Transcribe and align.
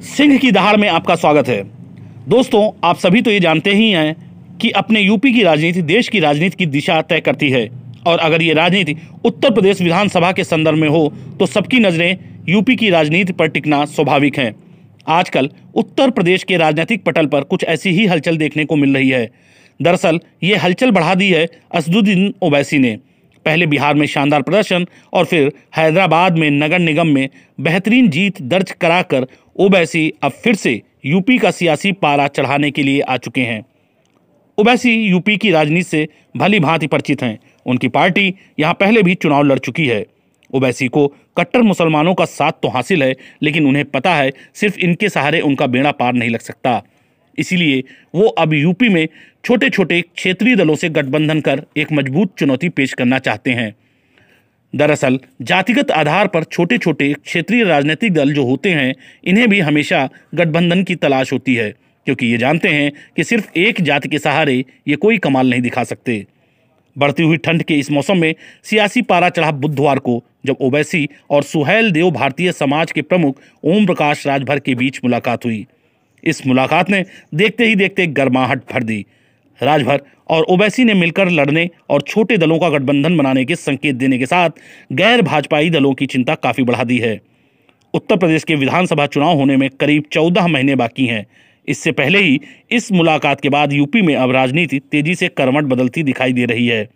सिंह 0.00 0.38
की 0.38 0.52
दहाड़ 0.52 0.76
में 0.76 0.88
आपका 0.88 1.14
स्वागत 1.14 1.48
है। 1.48 1.64
दोस्तों, 2.28 2.80
आप 2.84 2.98
सभी 2.98 3.22
तो 3.22 3.30
ये 3.30 3.40
जानते 3.40 3.74
ही 3.74 3.90
हैं 3.90 4.16
कि 4.58 4.70
अपने 4.70 5.00
यूपी 5.00 5.32
की 5.32 5.42
राजनीति 5.42 5.82
देश 5.82 6.08
की 6.08 6.20
राजनीति 6.20 6.56
की 6.58 6.66
दिशा 6.66 7.02
तय 7.02 7.20
करती 7.20 7.50
है। 7.50 7.70
और 8.06 8.18
अगर 8.18 8.42
ये 8.42 8.54
राजनीति 8.54 8.96
उत्तर 9.24 9.50
प्रदेश 9.50 9.80
विधानसभा 9.80 10.32
के 10.32 10.44
संदर्भ 10.44 10.78
में 10.78 10.88
हो 10.88 11.12
तो 11.38 11.46
सबकी 11.46 11.78
नज़रें 11.78 12.18
यूपी 12.48 12.76
की 12.76 12.90
राजनीति 12.90 13.32
पर 13.32 13.46
टिकना 13.46 13.84
स्वाभाविक 13.84 14.38
है। 14.38 14.54
आजकल 15.08 15.50
उत्तर 15.74 16.10
प्रदेश 16.10 16.42
के 16.44 16.56
राजनीतिक 16.56 17.04
पटल 17.04 17.26
पर 17.26 17.40
कुछ 17.40 17.64
ऐसी 17.64 17.90
ही 17.90 18.06
हलचल 18.06 18.36
देखने 18.36 18.64
को 18.64 18.76
मिल 18.76 18.94
रही 18.94 19.08
है। 19.08 19.30
दरअसल, 19.82 20.20
ये 20.42 20.56
हलचल 20.56 20.90
बढ़ा 20.90 21.14
दी 21.14 21.30
है 21.30 21.48
असदुद्दीन 21.74 22.34
ओवैसी 22.42 22.78
ने। 22.78 22.98
पहले 23.46 23.66
बिहार 23.66 23.94
में 23.94 24.06
शानदार 24.06 24.42
प्रदर्शन 24.42 24.86
और 25.12 25.24
फिर 25.24 25.52
हैदराबाद 25.76 26.38
में 26.38 26.50
नगर 26.50 26.78
निगम 26.78 27.06
में 27.06 27.28
बेहतरीन 27.60 28.08
जीत 28.10 28.40
दर्ज 28.42 28.70
कराकर 28.70 29.26
ओबैसी 29.56 30.12
अब 30.22 30.32
फिर 30.44 30.54
से 30.54 30.80
यूपी 31.06 31.38
का 31.38 31.50
सियासी 31.50 31.92
पारा 31.92 32.26
चढ़ाने 32.28 32.70
के 32.70 32.82
लिए 32.82 33.00
आ 33.00 33.16
चुके 33.16 33.40
हैं। 33.40 33.64
ओबैसी 34.58 34.92
यूपी 34.92 35.36
की 35.36 35.50
राजनीति 35.50 35.82
से 35.82 36.08
भली 36.36 36.60
भांति 36.60 36.86
परिचित 36.86 37.22
हैं। 37.22 37.38
उनकी 37.66 37.88
पार्टी 37.88 38.34
यहाँ 38.58 38.74
पहले 38.74 39.02
भी 39.02 39.14
चुनाव 39.14 39.42
लड़ 39.42 39.58
चुकी 39.58 39.86
है। 39.86 40.04
ओबैसी 40.50 40.88
को 40.88 41.06
कट्टर 41.36 41.62
मुसलमानों 41.62 42.14
का 42.14 42.24
साथ 42.24 42.52
तो 42.52 42.68
हासिल 42.68 43.02
है, 43.02 43.14
लेकिन 43.42 43.66
उन्हें 43.66 43.84
पता 43.84 44.14
है 44.14 44.32
सिर्फ़ 44.54 44.78
इनके 44.78 45.08
सहारे 45.08 45.40
उनका 45.40 45.66
बेड़ा 45.66 45.92
पार 45.92 46.12
नहीं 46.12 46.30
लग 46.30 46.40
सकता। 46.40 46.82
इसीलिए 47.38 47.84
वो 48.14 48.22
अब 48.22 48.54
यूपी 48.54 48.88
में 48.88 49.08
छोटे 49.44 49.70
छोटे 49.70 50.02
क्षेत्रीय 50.02 50.56
दलों 50.56 50.74
से 50.74 50.88
गठबंधन 50.88 51.40
कर 51.40 51.62
एक 51.76 51.92
मज़बूत 51.92 52.34
चुनौती 52.38 52.68
पेश 52.68 52.92
करना 52.92 53.18
चाहते 53.18 53.50
हैं। 53.50 53.74
दरअसल, 54.76 55.20
जातिगत 55.42 55.90
आधार 55.90 56.26
पर 56.26 56.44
छोटे 56.44 56.78
छोटे 56.78 57.12
क्षेत्रीय 57.12 57.64
राजनीतिक 57.64 58.12
दल 58.12 58.32
जो 58.32 58.44
होते 58.44 58.70
हैं, 58.70 58.94
इन्हें 59.24 59.48
भी 59.48 59.60
हमेशा 59.60 60.08
गठबंधन 60.34 60.82
की 60.82 60.94
तलाश 60.94 61.32
होती 61.32 61.54
है, 61.54 61.74
क्योंकि 62.04 62.26
ये 62.26 62.38
जानते 62.38 62.68
हैं 62.68 62.92
कि 63.16 63.24
सिर्फ़ 63.24 63.50
एक 63.56 63.80
जाति 63.80 64.08
के 64.08 64.18
सहारे 64.18 64.64
ये 64.88 64.96
कोई 64.96 65.18
कमाल 65.18 65.50
नहीं 65.50 65.60
दिखा 65.60 65.84
सकते। 65.84 66.26
बढ़ती 66.98 67.22
हुई 67.22 67.36
ठंड 67.36 67.62
के 67.62 67.74
इस 67.74 67.90
मौसम 67.90 68.18
में 68.18 68.34
सियासी 68.64 69.02
पारा 69.02 69.28
चढ़ा 69.28 69.50
बुधवार 69.50 69.98
को, 69.98 70.24
जब 70.46 70.56
ओवैसी 70.60 71.08
और 71.30 71.42
सुहेल 71.42 71.90
देव 71.90 72.10
भारतीय 72.10 72.52
समाज 72.52 72.92
के 72.92 73.02
प्रमुख 73.02 73.40
ओम 73.64 73.86
प्रकाश 73.86 74.26
राजभर 74.26 74.58
के 74.58 74.74
बीच 74.74 75.00
मुलाकात 75.04 75.44
हुई। 75.44 75.66
इस 76.24 76.46
मुलाकात 76.46 76.90
ने 76.90 77.04
देखते 77.34 77.66
ही 77.66 77.74
देखते 77.74 78.06
गर्माहट 78.06 78.62
भर 78.72 78.82
दी। 78.82 79.04
राजभर 79.60 80.02
और 80.28 80.42
ओबैसी 80.42 80.84
ने 80.84 80.94
मिलकर 80.94 81.30
लड़ने 81.30 81.68
और 81.90 82.02
छोटे 82.02 82.36
दलों 82.38 82.58
का 82.58 82.68
गठबंधन 82.68 83.16
बनाने 83.16 83.44
के 83.44 83.56
संकेत 83.56 83.94
देने 83.94 84.18
के 84.18 84.26
साथ 84.26 84.50
गैर 84.92 85.22
भाजपाई 85.22 85.70
दलों 85.70 85.92
की 85.94 86.06
चिंता 86.06 86.34
काफ़ी 86.34 86.64
बढ़ा 86.64 86.84
दी 86.84 86.98
है। 86.98 87.20
उत्तर 87.94 88.16
प्रदेश 88.16 88.44
के 88.44 88.54
विधानसभा 88.54 89.06
चुनाव 89.06 89.36
होने 89.36 89.56
में 89.56 89.68
करीब 89.70 90.04
चौदह 90.12 90.46
महीने 90.46 90.74
बाकी 90.74 91.06
हैं। 91.06 91.26
इससे 91.68 91.92
पहले 91.92 92.18
ही 92.18 92.40
इस 92.70 92.92
मुलाकात 92.92 93.40
के 93.40 93.48
बाद 93.48 93.72
यूपी 93.72 94.02
में 94.02 94.14
अब 94.16 94.30
राजनीति 94.30 94.78
तेज़ी 94.90 95.14
से 95.14 95.28
करवट 95.28 95.64
बदलती 95.64 96.02
दिखाई 96.02 96.32
दे 96.32 96.44
रही 96.44 96.66
है। 96.66 96.88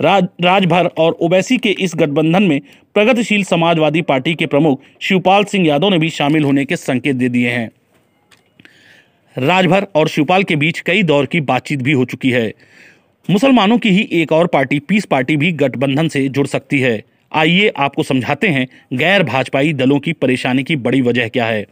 राज, 0.00 0.26
राजभर 0.40 0.86
और 0.98 1.12
ओबैसी 1.12 1.56
के 1.58 1.70
इस 1.70 1.92
गठबंधन 1.96 2.42
में 2.42 2.60
प्रगतिशील 2.94 3.44
समाजवादी 3.44 4.02
पार्टी 4.02 4.34
के 4.34 4.46
प्रमुख 4.46 4.82
शिवपाल 5.00 5.44
सिंह 5.44 5.66
यादव 5.66 5.88
ने 5.88 5.98
भी 5.98 6.10
शामिल 6.10 6.44
होने 6.44 6.64
के 6.64 6.76
संकेत 6.76 7.16
दे 7.16 7.28
दिए 7.28 7.50
हैं। 7.50 7.70
राजभर 9.38 9.86
और 9.94 10.08
शिवपाल 10.08 10.42
के 10.42 10.56
बीच 10.56 10.78
कई 10.80 11.02
दौर 11.02 11.26
की 11.26 11.40
बातचीत 11.40 11.82
भी 11.82 11.92
हो 11.92 12.04
चुकी 12.04 12.30
है। 12.30 12.52
मुसलमानों 13.28 13.76
की 13.78 13.90
ही 13.90 14.08
एक 14.12 14.32
और 14.32 14.46
पार्टी, 14.46 14.78
पीस 14.78 15.04
पार्टी 15.04 15.36
भी 15.36 15.50
गठबंधन 15.52 16.08
से 16.08 16.28
जुड़ 16.28 16.46
सकती 16.46 16.80
है। 16.80 17.02
आइए 17.32 17.72
आपको 17.76 18.02
समझाते 18.02 18.48
हैं 18.48 18.66
गैर 18.92 19.22
भाजपाई 19.22 19.72
दलों 19.72 19.98
की 19.98 20.12
परेशानी 20.12 20.62
की 20.62 20.76
बड़ी 20.76 21.00
वजह 21.00 21.28
क्या 21.28 21.46
है। 21.46 21.66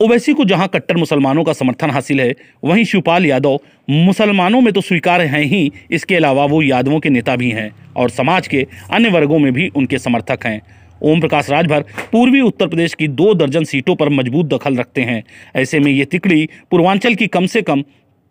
ओवैसी 0.00 0.32
को 0.32 0.44
जहाँ 0.44 0.68
कट्टर 0.68 0.96
मुसलमानों 0.96 1.44
का 1.44 1.52
समर्थन 1.52 1.90
हासिल 1.90 2.20
है, 2.20 2.34
वहीं 2.64 2.84
शिवपाल 2.84 3.26
यादव 3.26 3.58
मुसलमानों 3.90 4.60
में 4.60 4.72
तो 4.72 4.80
स्वीकार 4.80 5.20
हैं 5.20 5.42
ही, 5.42 5.72
इसके 5.90 6.16
अलावा 6.16 6.44
वो 6.44 6.62
यादवों 6.62 7.00
के 7.00 7.10
नेता 7.10 7.36
भी 7.36 7.50
हैं 7.50 7.70
और 7.96 8.10
समाज 8.10 8.48
के 8.48 8.66
अन्य 8.90 9.10
वर्गों 9.10 9.38
में 9.38 9.52
भी 9.52 9.68
उनके 9.68 9.98
समर्थक 9.98 10.46
हैं। 10.46 10.60
ओम 11.00 11.20
प्रकाश 11.20 11.50
राजभर 11.50 11.84
पूर्वी 12.12 12.40
उत्तर 12.40 12.68
प्रदेश 12.68 12.94
की 12.94 13.08
दो 13.10 13.32
दर्जन 13.34 13.64
सीटों 13.64 13.94
पर 13.96 14.08
मज़बूत 14.10 14.46
दखल 14.46 14.76
रखते 14.76 15.02
हैं। 15.02 15.22
ऐसे 15.56 15.80
में 15.80 15.90
ये 15.92 16.04
तिकड़ी 16.06 16.48
पूर्वांचल 16.70 17.14
की 17.14 17.26
कम 17.28 17.46
से 17.46 17.62
कम 17.62 17.82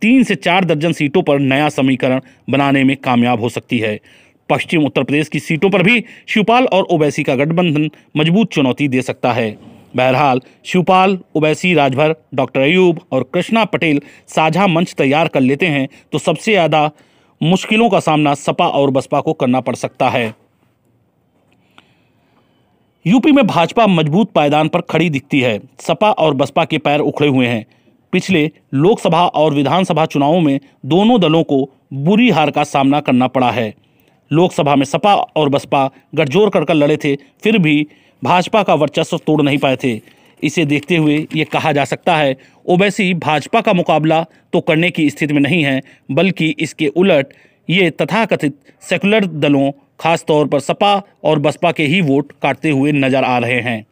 तीन 0.02 0.24
से 0.24 0.36
चार 0.38 0.66
दर्जन 0.66 0.92
सीटों 0.94 1.22
पर 1.24 1.40
नया 1.42 1.70
समीकरण 1.72 2.22
बनाने 2.50 2.84
में 2.84 2.96
कामयाब 2.98 3.42
हो 3.42 3.50
सकती 3.50 3.80
है। 3.80 4.00
पश्चिम 4.50 4.86
उत्तर 4.86 5.04
प्रदेश 5.04 5.30
की 5.30 5.40
सीटों 5.42 5.70
पर 5.70 5.84
भी 5.84 6.04
शिवपाल 6.28 6.66
और 6.68 6.84
ओबैसी 6.86 7.24
का 7.24 7.36
गठबंधन 7.36 7.90
मज़बूत 8.18 8.52
चुनौती 8.54 8.88
दे 8.88 9.02
सकता 9.04 9.32
है। 9.34 9.50
बहरहाल, 9.96 10.42
शिवपाल 10.66 11.18
ओबैसी 11.36 11.74
राजभर, 11.74 12.16
डॉक्टर 12.36 12.62
अयूब 12.62 13.00
और 13.12 13.24
कृष्णा 13.34 13.64
पटेल 13.66 14.02
साझा 14.28 14.68
मंच 14.68 14.94
तैयार 14.94 15.28
कर 15.28 15.42
लेते 15.42 15.66
हैं 15.68 15.88
तो 16.12 16.20
सबसे 16.20 16.52
ज़्यादा 16.52 16.90
मुश्किलों 17.42 17.90
का 17.90 18.00
सामना 18.02 18.34
सपा 18.36 18.68
और 18.70 18.92
बसपा 18.92 19.22
को 19.22 19.34
करना 19.34 19.62
पड़ 19.62 19.76
सकता 19.76 20.10
है। 20.10 20.34
यूपी 23.06 23.32
में 23.32 23.46
भाजपा 23.48 23.86
मज़बूत 23.88 24.32
पायदान 24.32 24.68
पर 24.68 24.82
खड़ी 24.82 25.10
दिखती 25.10 25.40
है। 25.42 25.60
सपा 25.80 26.10
और 26.12 26.34
बसपा 26.34 26.64
के 26.66 26.78
पैर 26.78 27.00
उखड़े 27.00 27.28
हुए 27.28 27.48
हैं। 27.48 27.66
पिछले 28.14 28.50
लोकसभा 28.74 29.26
और 29.28 29.54
विधानसभा 29.54 30.06
चुनावों 30.06 30.40
में 30.42 30.60
दोनों 30.86 31.20
दलों 31.22 31.44
को 31.44 31.60
बुरी 31.94 32.30
हार 32.30 32.52
का 32.52 32.64
सामना 32.64 33.00
करना 33.00 33.28
पड़ा 33.28 33.52
है। 33.52 33.74
लोकसभा 34.32 34.76
में 34.76 34.86
सपा 34.86 35.14
और 35.14 35.50
बसपा 35.50 35.90
गठजोड़ 36.16 36.50
कर 36.50 36.66
कर 36.66 36.74
लड़े 36.74 36.98
थे, 36.98 37.16
फिर 37.16 37.58
भी 37.58 37.88
भाजपा 38.22 38.64
का 38.64 38.74
वर्चस्व 38.74 39.18
तोड़ 39.18 39.42
नहीं 39.42 39.58
पाए 39.58 39.78
थे। 39.84 40.00
इसे 40.44 40.66
देखते 40.66 40.98
हुए 40.98 41.26
ये 41.36 41.44
कहा 41.44 41.72
जा 41.72 41.86
सकता 41.86 42.16
है, 42.18 42.36
ओबैसी 42.66 43.14
भाजपा 43.14 43.62
का 43.62 43.74
मुकाबला 43.74 44.24
तो 44.54 44.62
करने 44.62 44.92
की 44.92 45.10
स्थिति 45.10 45.34
में 45.34 45.42
नहीं 45.42 45.64
है, 45.64 45.82
बल्कि 46.12 46.54
इसके 46.60 46.88
उलट 46.88 47.34
ये 47.70 47.90
तथाकथित 47.92 48.60
सेकुलर 48.82 49.26
दलों 49.26 49.72
खासतौर 50.00 50.48
पर 50.48 50.60
सपा 50.60 51.02
और 51.24 51.40
बसपा 51.40 51.72
के 51.72 51.86
ही 51.86 52.02
वोट 52.04 52.32
काटते 52.42 52.70
हुए 52.70 52.92
नज़र 52.92 53.24
आ 53.24 53.38
रहे 53.38 53.60
हैं। 53.62 53.86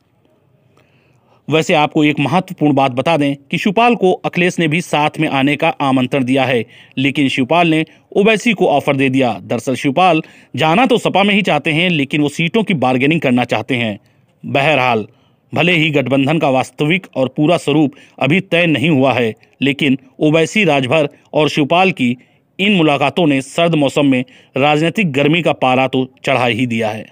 वैसे 1.47 1.73
आपको 1.73 2.03
एक 2.03 2.19
महत्वपूर्ण 2.19 2.73
बात 2.73 2.91
बता 2.91 3.15
दें 3.17 3.35
कि 3.51 3.57
शिवपाल 3.57 3.95
को 3.95 4.11
अखिलेश 4.25 4.59
ने 4.59 4.67
भी 4.67 4.79
साथ 4.81 5.19
में 5.19 5.27
आने 5.29 5.55
का 5.55 5.69
आमंत्रण 5.81 6.23
दिया 6.23 6.45
है, 6.45 6.65
लेकिन 6.97 7.27
शिवपाल 7.29 7.67
ने 7.67 7.85
ओवैसी 8.11 8.53
को 8.53 8.67
ऑफ़र 8.67 8.95
दे 8.95 9.09
दिया। 9.09 9.33
दरअसल 9.41 9.75
शिवपाल 9.75 10.21
जाना 10.55 10.85
तो 10.85 10.97
सपा 10.97 11.23
में 11.23 11.33
ही 11.35 11.41
चाहते 11.41 11.71
हैं, 11.71 11.89
लेकिन 11.89 12.21
वो 12.21 12.29
सीटों 12.29 12.63
की 12.63 12.73
बार्गेनिंग 12.75 13.21
करना 13.21 13.43
चाहते 13.45 13.75
हैं। 13.75 13.99
बहरहाल, 14.43 15.05
भले 15.53 15.73
ही 15.73 15.89
गठबंधन 15.91 16.39
का 16.39 16.49
वास्तविक 16.49 17.07
और 17.15 17.27
पूरा 17.27 17.57
स्वरूप 17.57 17.95
अभी 18.19 18.39
तय 18.41 18.65
नहीं 18.65 18.89
हुआ 18.89 19.13
है, 19.13 19.33
लेकिन 19.61 19.97
ओवैसी 20.19 20.63
राजभर 20.63 21.09
और 21.33 21.49
शिवपाल 21.49 21.91
की 21.91 22.15
इन 22.59 22.73
मुलाकातों 22.73 23.25
ने 23.27 23.41
सर्द 23.41 23.75
मौसम 23.75 24.05
में 24.05 24.23
राजनीतिक 24.57 25.11
गर्मी 25.11 25.41
का 25.41 25.53
पारा 25.53 25.87
तो 25.87 26.05
चढ़ा 26.25 26.45
ही 26.45 26.65
दिया 26.67 26.89
है। 26.89 27.05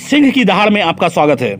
सिंह 0.00 0.30
की 0.30 0.44
दहाड़ 0.44 0.70
में 0.70 0.80
आपका 0.82 1.08
स्वागत 1.08 1.40
है। 1.40 1.56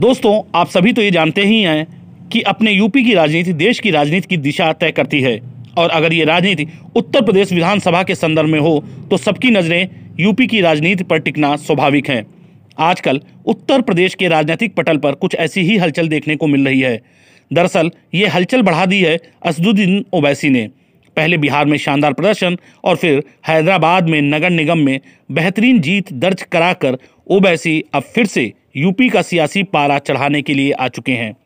दोस्तों, 0.00 0.42
आप 0.54 0.68
सभी 0.68 0.92
तो 0.92 1.02
ये 1.02 1.10
जानते 1.10 1.44
ही 1.44 1.60
हैं 1.62 2.28
कि 2.28 2.40
अपने 2.42 2.72
यूपी 2.72 3.04
की 3.04 3.14
राजनीति 3.14 3.52
देश 3.52 3.80
की 3.80 3.90
राजनीति 3.90 4.26
की 4.28 4.36
दिशा 4.36 4.72
तय 4.72 4.90
करती 4.90 5.20
है। 5.20 5.38
और 5.78 5.90
अगर 5.90 6.12
ये 6.12 6.24
राजनीति 6.24 6.66
उत्तर 6.96 7.24
प्रदेश 7.24 7.52
विधानसभा 7.52 8.02
के 8.02 8.14
संदर्भ 8.14 8.48
में 8.48 8.58
हो 8.60 8.78
तो 9.10 9.16
सबकी 9.16 9.50
नज़रें 9.50 9.88
यूपी 10.20 10.46
की 10.46 10.60
राजनीति 10.60 11.04
पर 11.04 11.18
टिकना 11.18 11.54
स्वाभाविक 11.56 12.08
है। 12.08 12.26
आजकल 12.78 13.20
उत्तर 13.46 13.80
प्रदेश 13.80 14.14
के 14.14 14.28
राजनीतिक 14.28 14.74
पटल 14.74 14.96
पर 14.96 15.12
कुछ 15.12 15.34
ऐसी 15.34 15.60
ही 15.60 15.76
हलचल 15.76 16.08
देखने 16.08 16.36
को 16.36 16.46
मिल 16.46 16.64
रही 16.64 16.80
है। 16.80 17.00
दरअसल, 17.52 17.90
ये 18.14 18.26
हलचल 18.26 18.62
बढ़ा 18.62 18.86
दी 18.86 19.00
है 19.00 19.18
असदुद्दीन 19.46 20.04
ओवैसी 20.12 20.48
ने। 20.48 20.68
पहले 21.16 21.36
बिहार 21.36 21.66
में 21.66 21.78
शानदार 21.78 22.12
प्रदर्शन 22.12 22.56
और 22.84 22.96
फिर 22.96 23.22
हैदराबाद 23.48 24.08
में 24.08 24.22
नगर 24.22 24.50
निगम 24.50 24.78
में 24.78 25.00
बेहतरीन 25.30 25.80
जीत 25.80 26.12
दर्ज 26.12 26.42
कराकर 26.42 26.98
ओवैसी 27.26 27.84
अब 27.94 28.02
फिर 28.02 28.26
से 28.26 28.52
यूपी 28.76 29.08
का 29.08 29.22
सियासी 29.22 29.62
पारा 29.62 29.98
चढ़ाने 29.98 30.42
के 30.42 30.54
लिए 30.54 30.72
आ 30.72 30.88
चुके 30.88 31.12
हैं। 31.12 31.36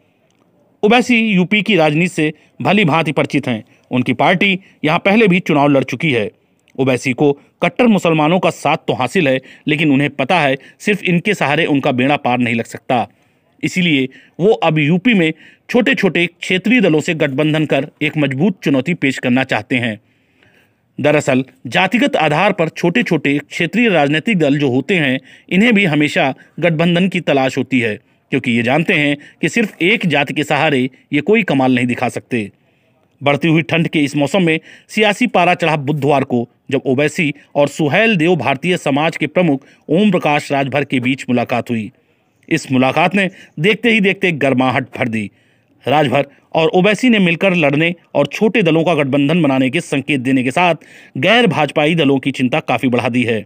ओवैसी 0.83 1.19
यूपी 1.19 1.63
की 1.63 1.77
राजनीति 1.77 2.09
से 2.09 2.33
भली 2.63 2.85
भांति 2.85 3.13
परिचित 3.13 3.49
हैं। 3.49 3.65
उनकी 3.91 4.13
पार्टी 4.13 4.61
यहाँ 4.85 4.99
पहले 4.99 5.29
भी 5.29 5.41
चुनाव 5.41 5.69
लड़ 5.69 5.85
चुकी 5.85 6.13
है। 6.13 6.31
ओवैसी 6.79 7.13
को 7.13 7.33
कट्टर 7.33 7.87
मुसलमानों 7.87 8.41
का 8.41 8.51
साथ 8.51 8.77
तो 8.77 8.93
हासिल 8.93 9.29
है, 9.29 9.41
लेकिन 9.69 9.93
उन्हें 9.93 10.11
पता 10.11 10.41
है 10.41 10.57
सिर्फ़ 10.79 11.05
इनके 11.05 11.35
सहारे 11.35 11.67
उनका 11.67 11.93
बेड़ा 11.93 12.17
पार 12.17 12.39
नहीं 12.39 12.55
लग 12.55 12.65
सकता। 12.65 13.09
इसीलिए 13.65 14.09
वो 14.41 14.49
अब 14.49 14.79
यूपी 14.79 15.15
में 15.15 15.33
छोटे 15.71 15.95
छोटे 15.95 16.27
क्षेत्रीय 16.27 16.81
दलों 16.81 17.01
से 17.01 17.15
गठबंधन 17.15 17.67
कर 17.67 17.89
एक 18.03 18.17
मज़बूत 18.17 18.61
चुनौती 18.65 18.95
पेश 18.95 19.19
करना 19.19 19.45
चाहते 19.45 19.77
हैं। 19.77 20.01
दरअसल, 21.01 21.45
जातिगत 21.67 22.17
आधार 22.17 22.53
पर 22.53 22.69
छोटे 22.69 23.03
छोटे 23.03 23.39
क्षेत्रीय 23.39 23.89
राजनीतिक 23.89 24.39
दल 24.39 24.59
जो 24.59 24.69
होते 24.69 24.95
हैं, 24.95 25.21
इन्हें 25.51 25.75
भी 25.75 25.85
हमेशा 25.85 26.35
गठबंधन 26.61 27.09
की 27.09 27.21
तलाश 27.21 27.59
होती 27.59 27.81
है, 27.81 28.01
क्योंकि 28.31 28.51
ये 28.53 28.63
जानते 28.63 28.95
हैं 28.95 29.17
कि 29.41 29.49
सिर्फ़ 29.49 29.77
एक 29.83 30.07
जाति 30.07 30.35
के 30.35 30.45
सहारे 30.45 30.91
ये 31.13 31.21
कोई 31.21 31.43
कमाल 31.43 31.75
नहीं 31.75 31.87
दिखा 31.87 32.09
सकते। 32.09 32.51
बढ़ती 33.23 33.49
हुई 33.49 33.63
ठंड 33.63 33.89
के 33.89 34.01
इस 34.01 34.17
मौसम 34.17 34.43
में 34.43 34.59
सियासी 34.89 35.27
पारा 35.27 35.55
चढ़ा 35.55 35.77
बुधवार 35.77 36.25
को, 36.25 36.49
जब 36.71 36.81
ओवैसी 36.87 37.33
और 37.55 37.69
सुहेल 37.69 38.17
देव 38.17 38.37
भारतीय 38.37 38.77
समाज 38.77 39.17
के 39.17 39.27
प्रमुख 39.27 39.67
ओम 39.89 40.11
प्रकाश 40.11 40.53
राजभर 40.53 40.85
के 40.85 41.01
बीच 41.01 41.25
मुलाकात 41.29 41.71
हुई। 41.71 41.91
इस 42.49 42.71
मुलाकात 42.73 43.15
ने 43.15 43.31
देखते 43.61 43.91
ही 43.91 44.01
देखते 44.01 44.33
गर्माहट 44.33 44.87
भर 44.99 45.09
दी। 45.09 45.31
राजभर 45.85 46.27
और 46.55 46.69
ओबैसी 46.69 47.09
ने 47.09 47.19
मिलकर 47.19 47.55
लड़ने 47.55 47.95
और 48.15 48.27
छोटे 48.27 48.63
दलों 48.63 48.85
का 48.85 48.95
गठबंधन 48.95 49.43
बनाने 49.43 49.71
के 49.71 49.81
संकेत 49.81 50.21
देने 50.21 50.43
के 50.43 50.51
साथ 50.51 50.75
गैर 51.19 51.47
भाजपाई 51.47 51.95
दलों 51.95 52.19
की 52.19 52.31
चिंता 52.31 52.61
काफ़ी 52.61 52.89
बढ़ा 52.89 53.09
दी 53.09 53.23
है। 53.23 53.45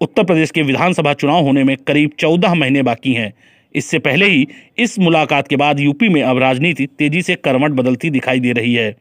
उत्तर 0.00 0.24
प्रदेश 0.24 0.50
के 0.50 0.62
विधानसभा 0.62 1.12
चुनाव 1.14 1.44
होने 1.44 1.64
में 1.64 1.76
करीब 1.76 2.10
चौदह 2.18 2.54
महीने 2.54 2.82
बाकी 2.82 3.12
हैं। 3.12 3.32
इससे 3.74 3.98
पहले 3.98 4.26
ही 4.26 4.46
इस 4.78 4.98
मुलाकात 4.98 5.48
के 5.48 5.56
बाद 5.56 5.80
यूपी 5.80 6.08
में 6.08 6.22
अब 6.22 6.38
राजनीति 6.38 6.86
तेज़ी 6.86 7.22
से 7.22 7.34
करवट 7.34 7.70
बदलती 7.70 8.10
दिखाई 8.10 8.40
दे 8.40 8.52
रही 8.52 8.74
है। 8.74 8.96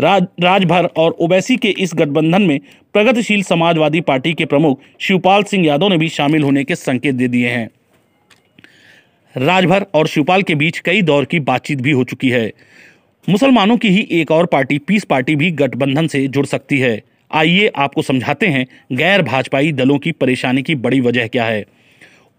राज, 0.00 0.26
राजभर 0.40 0.84
और 0.96 1.16
ओवैसी 1.20 1.56
के 1.56 1.68
इस 1.68 1.94
गठबंधन 1.94 2.42
में 2.42 2.58
प्रगतिशील 2.94 3.42
समाजवादी 3.42 4.00
पार्टी 4.00 4.32
के 4.34 4.44
प्रमुख 4.44 4.80
शिवपाल 5.00 5.42
सिंह 5.42 5.66
यादव 5.66 5.88
ने 5.88 5.96
भी 5.96 6.08
शामिल 6.08 6.42
होने 6.42 6.64
के 6.64 6.74
संकेत 6.74 7.14
दे 7.14 7.28
दिए 7.28 7.48
हैं। 7.48 7.68
राजभर 9.36 9.86
और 9.94 10.06
शिवपाल 10.06 10.42
के 10.42 10.54
बीच 10.54 10.78
कई 10.78 11.02
दौर 11.02 11.24
की 11.24 11.40
बातचीत 11.40 11.80
भी 11.80 11.90
हो 11.90 12.04
चुकी 12.04 12.30
है। 12.30 12.52
मुसलमानों 13.28 13.76
की 13.76 13.88
ही 13.88 14.06
एक 14.10 14.30
और 14.30 14.46
पार्टी, 14.46 14.78
पीस 14.78 15.04
पार्टी 15.04 15.36
भी 15.36 15.50
गठबंधन 15.50 16.06
से 16.06 16.26
जुड़ 16.28 16.46
सकती 16.46 16.78
है। 16.78 17.02
आइए 17.30 17.70
आपको 17.76 18.02
समझाते 18.02 18.46
हैं 18.46 18.66
गैर 18.92 19.22
भाजपाई 19.22 19.72
दलों 19.72 19.98
की 19.98 20.12
परेशानी 20.12 20.62
की 20.62 20.74
बड़ी 20.74 21.00
वजह 21.00 21.26
क्या 21.26 21.44
है। 21.44 21.64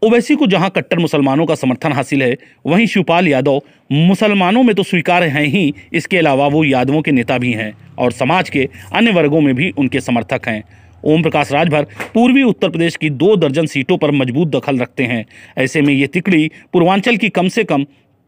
ओवैसी 0.02 0.36
को 0.36 0.48
जहाँ 0.48 0.70
कट्टर 0.70 1.00
मुसलमानों 1.00 1.46
का 1.46 1.56
समर्थन 1.56 1.92
हासिल 1.92 2.24
है, 2.24 2.36
वहीं 2.66 2.86
शिवपाल 2.88 3.28
यादव 3.28 3.62
मुसलमानों 3.92 4.64
में 4.64 4.74
तो 4.76 4.84
स्वीकार 4.84 5.24
हैं 5.26 5.46
ही, 5.46 5.74
इसके 5.94 6.18
अलावा 6.18 6.48
वो 6.48 6.64
यादवों 6.64 7.02
के 7.02 7.12
नेता 7.12 7.38
भी 7.38 7.52
हैं 7.54 7.72
और 8.00 8.12
समाज 8.12 8.50
के 8.50 8.68
अन्य 8.94 9.12
वर्गों 9.12 9.42
में 9.42 9.54
भी 9.56 9.70
उनके 9.72 10.02
समर्थक 10.02 10.48
हैं। 10.48 10.64
ओम 11.04 11.22
प्रकाश 11.22 11.52
राजभर, 11.52 11.88
पूर्वी 12.14 12.44
उत्तर 12.44 12.70
प्रदेश 12.70 12.96
की 12.96 13.10
दो 13.10 13.36
दर्जन 13.38 13.66
सीटों 13.66 13.98
पर 13.98 14.12
मज़बूत 14.12 14.48
दखल 14.50 14.80
रखते 14.80 15.04
हैं। 15.04 15.26
ऐसे 15.58 15.82
में 15.82 15.94
ये 15.94 16.08
तिकड़ी 16.08 16.50
पूर्वांचल 16.74 17.18
की 17.18 17.30
कम 17.30 17.48
से 17.48 17.64
कम 17.64 17.84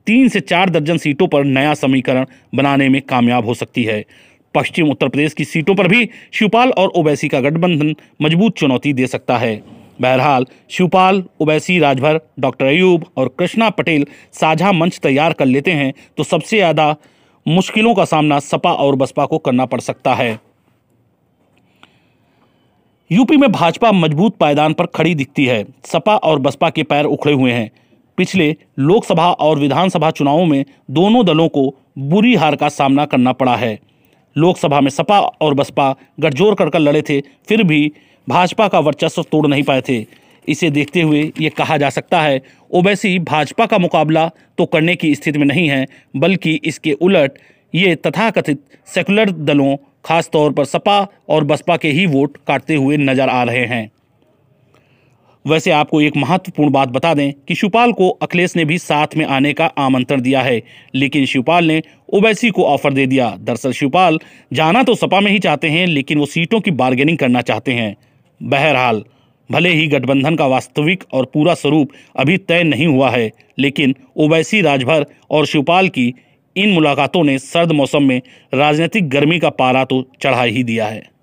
तीन 0.07 0.27
से 0.29 0.39
चार 0.39 0.69
दर्जन 0.69 0.97
सीटों 0.97 1.27
पर 1.27 1.43
नया 1.45 1.73
समीकरण 1.75 2.25
बनाने 2.55 2.89
में 2.89 3.01
कामयाब 3.01 3.45
हो 3.45 3.53
सकती 3.53 3.83
है। 3.83 4.03
पश्चिम 4.55 4.89
उत्तर 4.89 5.07
प्रदेश 5.07 5.33
की 5.33 5.45
सीटों 5.45 5.75
पर 5.75 5.87
भी 5.87 6.09
शिवपाल 6.33 6.71
और 6.71 6.87
ओवैसी 6.89 7.27
का 7.27 7.41
गठबंधन 7.41 7.95
मज़बूत 8.21 8.57
चुनौती 8.57 8.93
दे 8.93 9.07
सकता 9.07 9.37
है। 9.37 9.55
बहरहाल, 9.99 10.45
शिवपाल, 10.69 11.23
ओवैसी, 11.41 11.77
राजभर, 11.79 12.19
डॉक्टर 12.39 12.65
अयूब 12.65 13.05
और 13.17 13.27
कृष्णा 13.39 13.69
पटेल 13.71 14.05
साझा 14.33 14.71
मंच 14.71 14.99
तैयार 14.99 15.33
कर 15.33 15.45
लेते 15.45 15.71
हैं 15.73 15.93
तो 16.17 16.23
सबसे 16.25 16.57
ज़्यादा 16.57 16.95
मुश्किलों 17.45 17.93
का 17.95 18.05
सामना 18.05 18.39
सपा 18.41 18.71
और 18.73 18.95
बसपा 18.95 19.25
को 19.25 19.37
करना 19.39 19.65
पड़ 19.65 19.79
सकता 19.81 20.13
है। 20.15 20.39
यूपी 23.11 23.37
में 23.37 23.51
भाजपा 23.51 23.91
मज़बूत 23.93 24.35
पायदान 24.37 24.73
पर 24.73 24.85
खड़ी 24.85 25.13
दिखती 25.15 25.45
है। 25.45 25.63
सपा 25.85 26.15
और 26.17 26.39
बसपा 26.39 26.69
के 26.69 26.83
पैर 26.83 27.05
उखड़े 27.05 27.33
हुए 27.33 27.51
हैं। 27.51 27.69
पिछले 28.17 28.55
लोकसभा 28.79 29.31
और 29.31 29.59
विधानसभा 29.59 30.09
चुनावों 30.11 30.45
में 30.45 30.63
दोनों 30.91 31.25
दलों 31.25 31.47
को 31.49 31.73
बुरी 31.99 32.33
हार 32.35 32.55
का 32.55 32.69
सामना 32.69 33.05
करना 33.05 33.31
पड़ा 33.33 33.55
है। 33.55 33.77
लोकसभा 34.35 34.81
में 34.81 34.89
सपा 34.89 35.19
और 35.19 35.53
बसपा 35.53 35.95
गठजोड़ 36.19 36.53
कर 36.55 36.69
कर 36.69 36.79
लड़े 36.79 37.01
थे, 37.01 37.19
फिर 37.21 37.63
भी 37.63 37.91
भाजपा 38.27 38.67
का 38.67 38.79
वर्चस्व 38.81 39.23
तोड़ 39.23 39.47
नहीं 39.47 39.63
पाए 39.63 39.81
थे। 39.81 40.05
इसे 40.47 40.69
देखते 40.69 41.01
हुए 41.01 41.21
ये 41.41 41.49
कहा 41.49 41.77
जा 41.77 41.89
सकता 41.89 42.21
है 42.21 42.41
ओबैसी 42.71 43.17
भाजपा 43.21 43.65
का 43.65 43.77
मुकाबला 43.77 44.29
तो 44.57 44.65
करने 44.65 44.95
की 44.95 45.13
स्थिति 45.15 45.39
में 45.39 45.45
नहीं 45.45 45.67
है, 45.69 45.85
बल्कि 46.15 46.59
इसके 46.63 46.91
उलट 46.93 47.37
ये 47.73 47.95
तथाकथित 47.97 48.63
सेकुलर 48.87 49.31
दलों 49.31 49.75
खास 50.05 50.29
तौर 50.33 50.51
पर 50.51 50.65
सपा 50.65 51.05
और 51.29 51.43
बसपा 51.43 51.77
के 51.77 51.89
ही 51.89 52.05
वोट 52.07 52.37
काटते 52.47 52.75
हुए 52.75 52.97
नज़र 52.97 53.29
आ 53.29 53.43
रहे 53.43 53.65
हैं। 53.65 53.89
वैसे 55.45 55.71
आपको 55.71 56.01
एक 56.01 56.17
महत्वपूर्ण 56.17 56.71
बात 56.71 56.89
बता 56.89 57.13
दें 57.13 57.31
कि 57.47 57.55
शिवपाल 57.55 57.91
को 57.93 58.09
अखिलेश 58.21 58.55
ने 58.55 58.65
भी 58.65 58.77
साथ 58.77 59.15
में 59.17 59.25
आने 59.25 59.53
का 59.53 59.65
आमंत्रण 59.77 60.21
दिया 60.21 60.41
है, 60.41 60.61
लेकिन 60.95 61.25
शिवपाल 61.25 61.65
ने 61.65 61.81
ओबैसी 62.13 62.49
को 62.49 62.63
ऑफ़र 62.65 62.93
दे 62.93 63.05
दिया। 63.07 63.29
दरअसल 63.39 63.71
शिवपाल 63.73 64.19
जाना 64.53 64.83
तो 64.83 64.95
सपा 64.95 65.21
में 65.21 65.31
ही 65.31 65.39
चाहते 65.39 65.69
हैं, 65.69 65.85
लेकिन 65.87 66.19
वो 66.19 66.25
सीटों 66.25 66.59
की 66.59 66.71
बार्गेनिंग 66.73 67.17
करना 67.17 67.41
चाहते 67.41 67.73
हैं। 67.73 67.95
बहरहाल, 68.41 69.03
भले 69.49 69.69
ही 69.69 69.87
गठबंधन 69.87 70.35
का 70.35 70.45
वास्तविक 70.47 71.03
और 71.13 71.25
पूरा 71.25 71.53
स्वरूप 71.53 71.91
अभी 72.15 72.37
तय 72.37 72.63
नहीं 72.63 72.87
हुआ 72.87 73.09
है, 73.09 73.31
लेकिन 73.59 73.95
ओवैसी 74.15 74.61
राजभर 74.61 75.05
और 75.31 75.45
शिवपाल 75.45 75.89
की 75.89 76.13
इन 76.55 76.69
मुलाकातों 76.69 77.23
ने 77.23 77.37
सर्द 77.39 77.71
मौसम 77.71 78.03
में 78.03 78.21
राजनीतिक 78.53 79.09
गर्मी 79.09 79.39
का 79.39 79.49
पारा 79.49 79.83
तो 79.85 80.01
चढ़ा 80.21 80.43
ही 80.43 80.63
दिया 80.63 80.87
है। 80.87 81.16